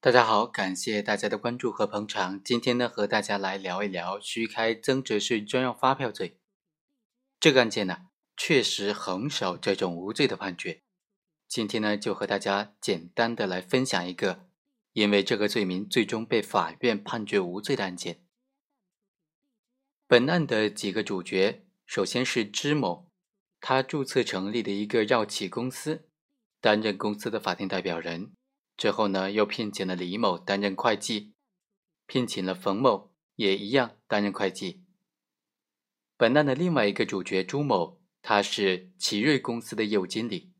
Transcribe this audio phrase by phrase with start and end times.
[0.00, 2.40] 大家好，感谢大家的关注和捧场。
[2.44, 6.38] 今天呢，和大家来聊一聊虚开增值税专用发票罪。
[7.40, 8.06] 这个案件呢，
[8.36, 10.82] 确实很少这种无罪的判决。
[11.48, 14.46] 今天呢，就和大家简单的来分享一个
[14.92, 18.24] 因为这个罪名最终被法院判决无罪的案件。
[20.06, 23.10] 本案的几个主角，首先是支某，
[23.60, 26.08] 他注册成立的一个药企公司，
[26.60, 28.37] 担任公司的法定代表人。
[28.78, 31.34] 之后呢，又聘请了李某担任会计，
[32.06, 34.84] 聘请了冯某也一样担任会计。
[36.16, 40.52] 本案的另外一个主角朱某，他是奇瑞公司的业务经理。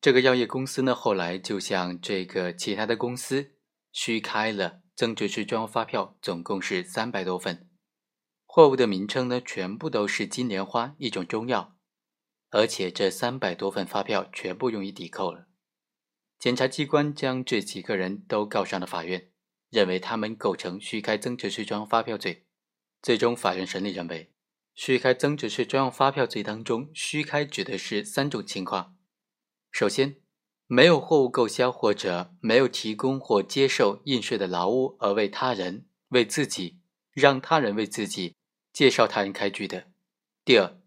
[0.00, 3.52] 这个药业公司呢，后来就向这个其他的公司
[3.92, 7.68] 虚开了增值税专用发票，总共是三百多份，
[8.44, 11.76] 货物的名称呢，全部都是金莲花一种中药，
[12.50, 15.47] 而且这三百多份发票全部用于抵扣了。
[16.38, 19.28] 检察机关将这几个人都告上了法院，
[19.70, 22.46] 认为他们构成虚开增值税专用发票罪。
[23.02, 24.32] 最终，法院审理认为，
[24.72, 28.96] 虚开增值税专用发票罪当中，虚开指的是三种情况：
[29.72, 30.20] 首先，
[30.68, 36.78] 没有货物购销或者没有提供或接受应税的劳务而为他人、为自己、
[37.12, 38.36] 让他人为自己
[38.72, 39.88] 介绍他人开具的；
[40.44, 40.78] 第二，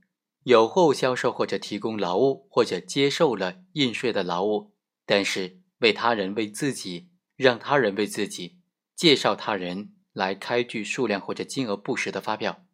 [0.43, 4.70] 有货物销售或者提供劳务或者接受了应税的劳务。
[5.05, 8.59] 但是为他人为自己，让他人为自己
[8.95, 12.65] 介绍他人来开具数量或者金额不实的发票。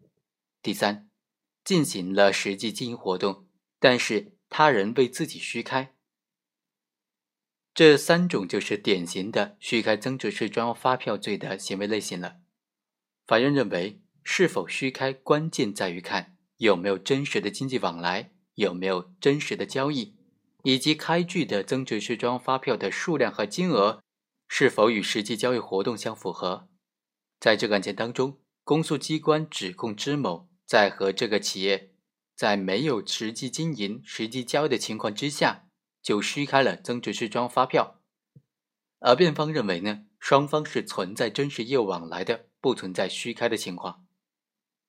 [0.61, 1.09] 第三，
[1.63, 3.47] 进行了实际经营活动，
[3.79, 5.93] 但是他人为自己虚开。
[7.73, 12.37] 这三种就是典型的虚开增值税专用发票罪的行为类型了。
[13.25, 20.16] 法院认为，是否虚开关键在于看有没有真实的经济往来，有没有真实的交易。
[20.67, 24.03] 以及开具的增值税专用发票的数量和金额
[24.49, 26.67] 是否与实际交易活动相符合？
[27.39, 31.93] 在这个案件当中，公诉机关指控支某在和这个企业
[32.35, 35.69] 在没有实际经营、实际交易的情况之下，
[36.01, 38.01] 就虚开了增值税专用发票。
[38.99, 44.05] 而辩方认为呢，双方是存在真实业务往来的，不存在虚开的情况。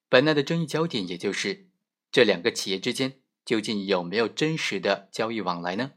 [0.09, 1.69] 本案的争议焦点也就是
[2.11, 3.21] 这两个企业之间。
[3.49, 5.93] 究竟有没有真实的交易往来呢？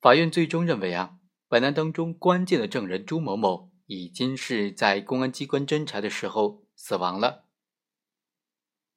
[0.00, 7.44] 法院最终认为啊，本案当中关键的证人朱某某已经是在公安机关侦查的时候死亡了。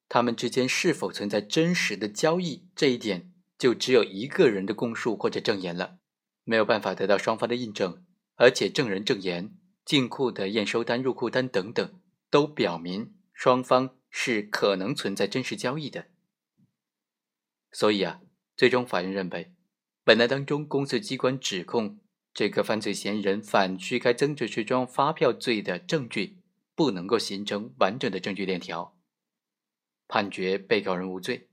[0.10, 6.00] 他们之间是否存在真实的交易，这一点就只有一个人的供述或者证言了，
[6.46, 8.04] 没有办法得到双方的印证。
[8.38, 16.08] 而且证人证言、进库的验收单、入库单等等，都表明双方是可能存在真实交易的。
[17.78, 18.22] 所以啊，
[18.56, 19.54] 最终法院认为，
[20.04, 22.00] 本案当中公诉机关指控
[22.34, 26.40] 这个犯罪嫌疑人犯虚开增值税专用发票罪的证据
[26.74, 28.98] 不能够形成完整的证据链条，
[30.08, 31.52] 判决被告人无罪。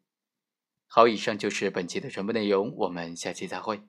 [0.87, 3.83] 好，以上就是本期的全部内容，我们下期再会。